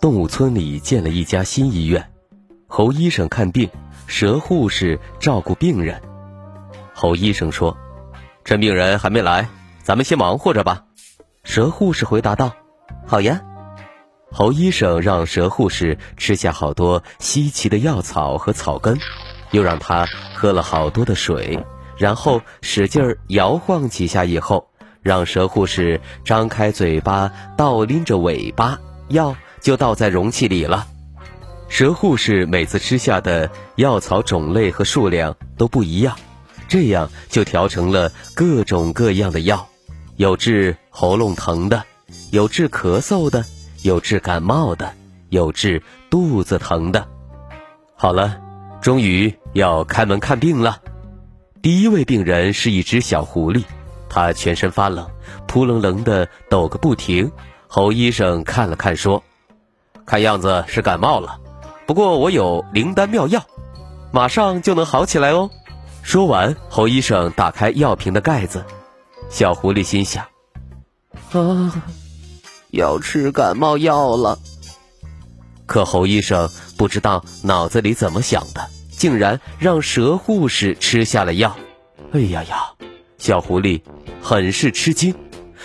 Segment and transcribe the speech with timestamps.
[0.00, 2.10] 动物村里建了一家新医院，
[2.66, 3.68] 侯医生看病，
[4.06, 6.00] 蛇护士照顾病人。
[6.94, 7.76] 侯医生说
[8.42, 9.46] ：“趁病人还没来，
[9.82, 10.84] 咱们先忙活着吧。”
[11.44, 12.50] 蛇护士回答道
[13.06, 13.42] ：“好呀。”
[14.32, 18.98] 侯医生让蛇护士吃下好多稀奇的药草和草根，
[19.50, 21.62] 又让他喝了好多的水，
[21.98, 24.70] 然后使劲儿摇晃几下以后，
[25.02, 30.86] 让蛇护士张开嘴巴倒拎着尾巴，要就倒在容器里了。
[31.68, 36.16] 蛇护士每次吃下的药草种类和数量都不一样，
[36.68, 39.68] 这样就调成了各种各样的药，
[40.16, 41.84] 有治喉咙疼的，
[42.30, 43.44] 有治咳嗽的。
[43.82, 44.92] 有治感冒的，
[45.30, 47.08] 有治肚子疼的。
[47.94, 48.38] 好了，
[48.82, 50.82] 终于要开门看病了。
[51.62, 53.64] 第一位病人是一只小狐狸，
[54.10, 55.08] 它全身发冷，
[55.46, 57.32] 扑棱棱的抖个不停。
[57.68, 59.24] 侯医生看了看，说
[60.10, 61.38] ：“看样子是感冒了，
[61.86, 63.44] 不过我有灵丹妙药，
[64.10, 65.48] 马上就能好起来哦。”
[66.02, 68.64] 说完，侯医生打开药瓶的盖子。
[69.28, 70.26] 小狐狸心想
[71.30, 71.84] ：“啊。”
[72.72, 74.36] 要吃感冒药了，
[75.66, 81.56] 可侯医生不知道脑子里怎么想的，竟然让蛇护士吃下了药。
[82.10, 82.72] 哎呀呀！
[83.16, 83.80] 小狐狸
[84.20, 85.14] 很是吃惊。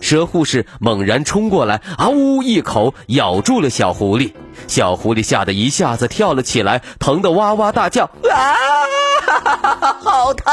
[0.00, 4.32] 蛇护士猛然冲过来，啊呜一口咬住了小狐狸。
[4.66, 8.54] 小狐狸吓得一下子跳了起来，疼得哇哇大叫：“啊，
[10.00, 10.52] 好疼！”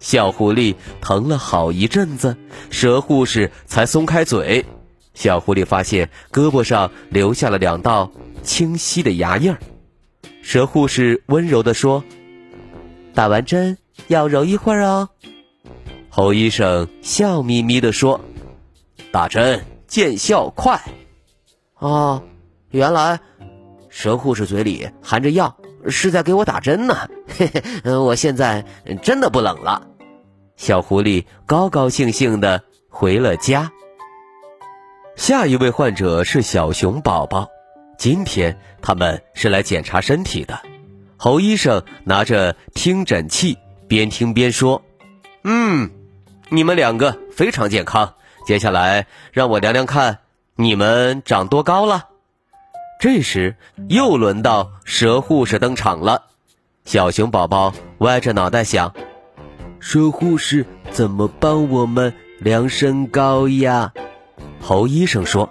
[0.00, 2.36] 小狐狸疼了好一阵子，
[2.70, 4.64] 蛇护士才松开嘴。
[5.12, 8.10] 小狐狸发现胳膊上留下了两道
[8.42, 9.58] 清晰的牙印儿，
[10.42, 12.02] 蛇护士温柔地说
[13.14, 15.10] ：“打完针要揉一会儿哦。”
[16.12, 18.20] 侯医生笑眯眯地说
[19.12, 20.80] ：“打针见效快。”
[21.78, 22.22] 哦，
[22.70, 23.20] 原来
[23.88, 25.56] 蛇护士嘴里含着药
[25.88, 27.08] 是在给我打针呢。
[27.28, 28.64] 嘿嘿，我现在
[29.02, 29.86] 真的不冷了。
[30.56, 33.70] 小狐狸高高兴兴地回了家。
[35.16, 37.48] 下一位患者是小熊宝宝，
[37.96, 40.60] 今天他们是来检查身体的。
[41.16, 43.56] 侯医生拿着听诊器，
[43.86, 44.82] 边听边说
[45.44, 45.90] ：“嗯，
[46.50, 48.14] 你们两个非常健康。
[48.46, 50.18] 接下来让我量量看，
[50.56, 52.08] 你们长多高了。”
[53.00, 53.56] 这时
[53.88, 56.24] 又轮到蛇护士登场了。
[56.84, 58.94] 小熊宝宝歪着脑袋想
[59.80, 63.92] ：“蛇护士怎么帮我们量身高呀？”
[64.60, 65.50] 侯医生说：“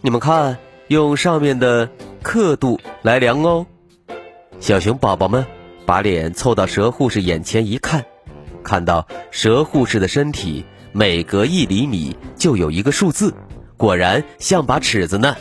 [0.00, 0.56] 你们看，
[0.86, 1.90] 用上面的
[2.22, 3.66] 刻度来量哦。”
[4.60, 5.44] 小熊宝宝们
[5.84, 8.04] 把脸凑到蛇护士眼前一看，
[8.68, 10.62] 看到蛇护士的身体
[10.92, 13.32] 每隔一厘米就有一个数字，
[13.78, 15.34] 果然像把尺子呢。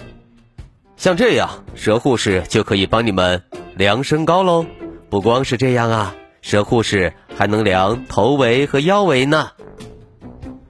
[0.95, 3.43] 像这样，蛇护士就可以帮你们
[3.75, 4.65] 量身高喽。
[5.09, 9.49] 不光是这样啊，蛇护士还能量头围和腰围呢。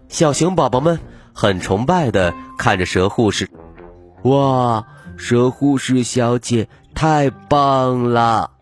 [0.10, 1.00] 小熊宝宝们。
[1.40, 3.48] 很崇拜的看着蛇护士，
[4.24, 4.84] 哇，
[5.18, 8.57] 蛇护士小姐太棒了！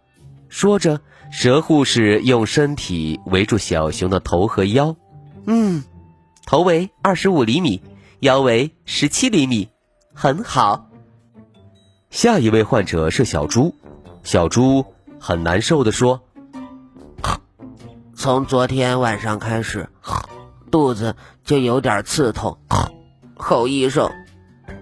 [0.56, 1.02] 说着，
[1.34, 4.96] 蛇护士用身体围住小熊的头和腰，
[5.48, 5.84] 嗯，
[6.46, 7.82] 头围二十五厘米，
[8.22, 9.68] 腰围十七厘米，
[10.14, 10.88] 很好。
[12.10, 13.76] 下一位患者是小猪，
[14.24, 14.86] 小猪
[15.20, 16.22] 很难受的说
[18.16, 19.90] ：“从昨天晚上开始。”
[20.72, 22.58] 肚子就有点刺痛，
[23.36, 24.10] 侯医生，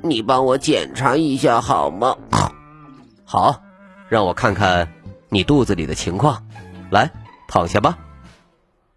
[0.03, 2.15] 你帮我检查一下好吗？
[3.25, 3.59] 好，
[4.07, 4.87] 让我看看
[5.33, 6.45] 你肚子里的情况。
[6.89, 7.11] 来，
[7.47, 7.97] 躺下吧。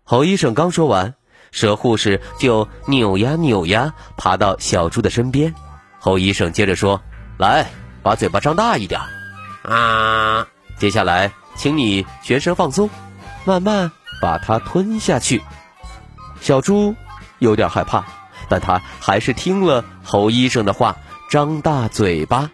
[0.04, 1.14] 侯医生刚说完，
[1.50, 5.54] 蛇护士就扭呀扭呀，爬到小猪的身边。
[5.98, 7.02] 侯医生接着说
[7.38, 7.66] ：“来，
[8.02, 9.00] 把嘴巴张大一点。
[9.62, 10.46] 啊，
[10.78, 12.88] 接下来，请你全身放松，
[13.44, 13.90] 慢慢
[14.22, 15.42] 把它吞下去。”
[16.40, 16.94] 小猪
[17.38, 18.04] 有点害怕，
[18.48, 20.96] 但他还是听了侯医生的话，
[21.30, 22.50] 张大嘴巴。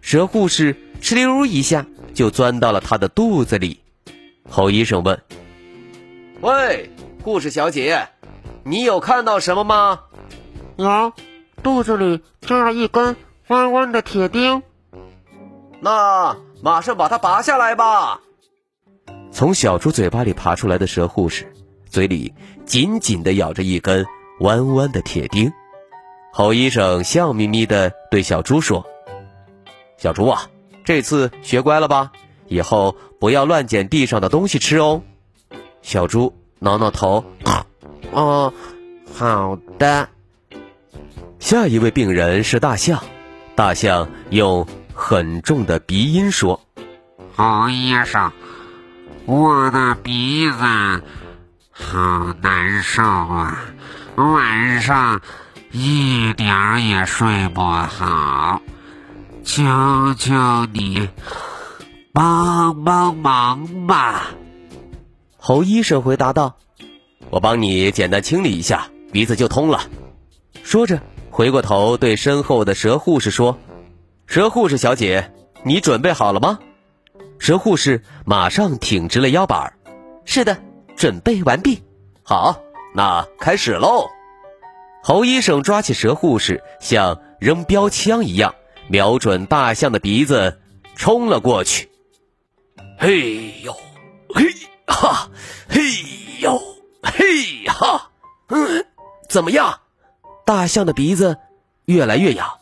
[0.00, 1.84] 蛇护士哧溜一下
[2.18, 3.78] 就钻到了他的肚子里。
[4.50, 5.22] 侯医生问
[6.42, 6.90] ：“喂，
[7.22, 8.08] 护士小姐，
[8.64, 10.00] 你有看到什么吗？”
[10.78, 11.12] 呀，
[11.62, 13.14] 肚子里扎了一根
[13.46, 14.64] 弯弯的铁钉。
[15.78, 18.20] 那马上把它拔下来吧。
[19.30, 21.52] 从小猪嘴巴里爬出来的蛇护士，
[21.88, 22.34] 嘴里
[22.66, 24.04] 紧紧地咬着一根
[24.40, 25.52] 弯弯的铁钉。
[26.32, 28.84] 侯医生笑眯眯地对小猪说
[29.98, 30.50] ：“小猪啊，
[30.88, 32.12] 这次学乖了吧？
[32.46, 35.02] 以后不要乱捡地上的东西吃哦。”
[35.84, 37.22] 小猪挠挠头
[38.10, 38.54] ：“哦，
[39.14, 40.08] 好的。”
[41.38, 43.02] 下一位病人是大象，
[43.54, 46.58] 大象用很重的鼻音说
[47.36, 48.32] ：“侯医生。”
[49.28, 50.56] 我的鼻子
[51.70, 53.60] 好难受啊，
[54.16, 55.20] 晚上
[55.70, 58.62] 一点也睡不好，
[59.48, 59.64] 求
[60.18, 60.34] 求
[60.74, 61.08] 你
[62.12, 64.28] 帮帮忙吧！
[65.38, 66.58] 侯医生回答道
[67.30, 69.80] ：“我帮你简单清理一下，鼻子就通了。”
[70.62, 71.00] 说着，
[71.30, 73.58] 回过头对身后的蛇护士说
[74.28, 76.58] ：“蛇护士小姐，你准备好了吗？”
[77.40, 79.72] 蛇护士马上挺直了腰板
[80.26, 80.58] 是的，
[80.94, 81.82] 准备完毕。
[82.22, 82.60] 好，
[82.94, 84.08] 那开始喽。
[85.02, 88.54] 侯医生抓起蛇护士，像扔标枪一样，
[88.88, 90.60] 瞄准大象的鼻子
[90.96, 91.90] 冲了过去。
[92.98, 93.72] 嘿呦，
[94.34, 94.44] 嘿
[94.86, 95.30] 哈，
[95.68, 95.80] 嘿
[96.40, 96.60] 呦，
[97.02, 98.10] 嘿哈，
[98.48, 98.84] 嗯，
[99.28, 99.80] 怎么样？
[100.44, 101.36] 大象的鼻子
[101.84, 102.58] 越来越痒。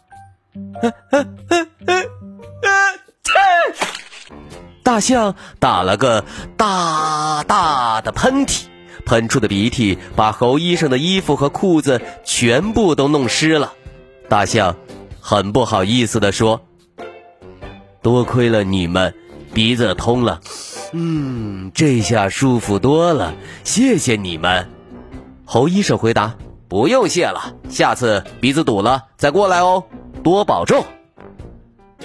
[4.83, 6.25] 大象打了个
[6.57, 8.65] 大大的喷嚏，
[9.05, 13.73] 喷出的鼻涕把侯医生的衣服和裤子全部都弄湿了。
[14.29, 14.77] 大象
[15.29, 16.61] 很不好意思地说
[18.01, 19.13] ：“多亏了你们，
[19.53, 20.41] 鼻子通了。
[20.93, 23.35] 嗯，这下舒服多了，
[23.65, 24.71] 谢谢你们。”
[25.45, 26.37] 侯医生回答
[26.71, 29.83] ：“不用谢了，下次鼻子堵了再过来哦，
[30.23, 30.85] 多保重。”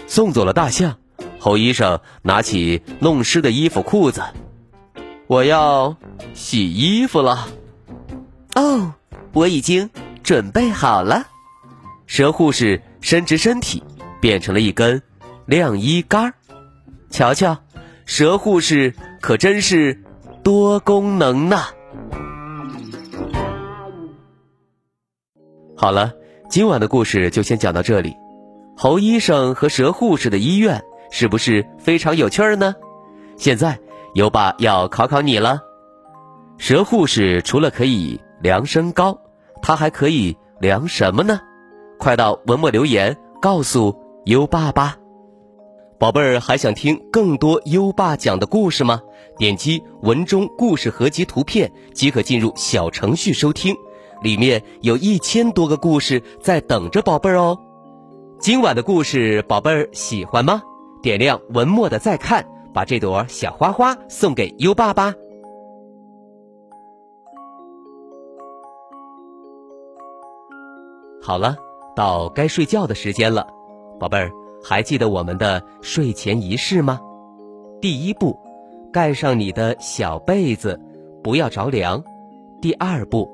[0.08, 0.98] 送走了大象。
[1.38, 4.24] 侯医生拿起弄湿的衣服裤子，
[5.28, 5.96] 我要
[6.34, 7.48] 洗衣服了。
[8.56, 8.96] 哦，
[9.34, 9.92] 我已经
[10.24, 11.28] 准备好了。
[12.08, 13.84] 蛇护士伸直身体，
[14.22, 15.02] 变成了一根
[15.46, 16.34] 晾衣杆。
[17.10, 17.58] 瞧瞧，
[18.06, 20.02] 蛇护士可真是
[20.44, 21.58] 多功能呢。
[25.76, 26.14] 好了，
[26.50, 28.16] 今晚的故事就先讲到这里。
[28.78, 30.82] 猴医生和蛇护士的医院。
[31.14, 32.74] 是不是非常有趣儿呢？
[33.36, 33.78] 现在
[34.14, 35.60] 优爸要考考你了。
[36.58, 39.20] 蛇护士除了可以量身高，
[39.62, 41.42] 它还可以量什么呢？
[42.02, 43.96] 快到文末留言告诉
[44.26, 44.98] 优爸吧。
[46.00, 49.00] 宝贝儿，还想听更多优爸讲的故事吗？
[49.38, 53.76] 点击文中故事合集图片即可进入小程序收听，
[54.24, 57.56] 里面有一千多个故事在等着宝贝儿哦。
[58.40, 60.64] 今晚的故事，宝贝儿喜欢吗？
[61.04, 62.44] 点亮文末的再看，
[62.74, 65.14] 把这朵小花花送给优爸吧。
[71.22, 71.56] 好了，
[72.02, 73.46] 到该睡觉的时间了，
[74.00, 74.32] 宝贝儿，
[74.64, 77.00] 还记得我们的睡前仪式吗？
[77.80, 78.36] 第一步，
[78.92, 80.82] 盖上你的小被子，
[81.22, 82.04] 不要着凉。
[82.60, 83.32] 第二步，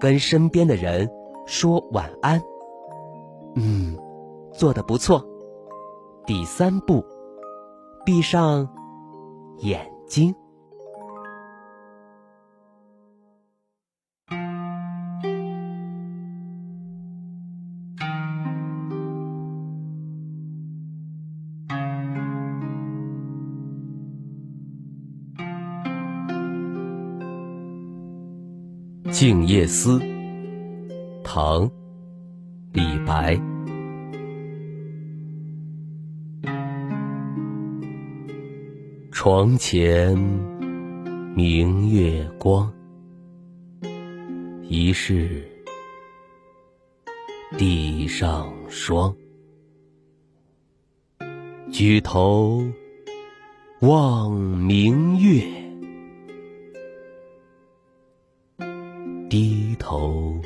[0.00, 1.06] 跟身边的人
[1.46, 2.40] 说晚安。
[3.56, 3.94] 嗯，
[4.54, 5.22] 做的不错。
[6.24, 7.04] 第三步，
[8.06, 8.66] 闭上
[9.58, 10.32] 眼睛。
[29.20, 29.98] 《静夜思》
[31.24, 31.68] 唐·
[32.72, 33.36] 李白。
[39.10, 40.16] 床前
[41.34, 42.72] 明月光，
[44.62, 45.44] 疑是
[47.58, 49.12] 地上霜。
[51.72, 52.64] 举头
[53.80, 55.42] 望明月，
[59.28, 60.40] 低头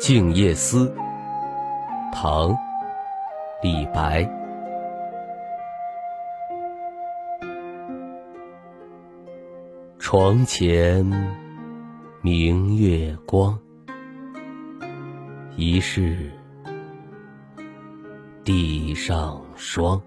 [0.00, 0.88] 静夜思》
[2.10, 2.48] 唐·
[3.62, 4.26] 李白。
[9.98, 11.04] 床前
[12.22, 13.58] 明月光，
[15.54, 16.32] 疑是
[18.42, 20.00] 地上霜。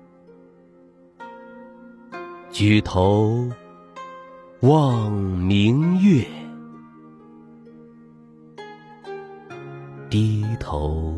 [2.49, 3.47] 举头
[4.61, 6.25] 望明月。
[10.73, 11.13] 头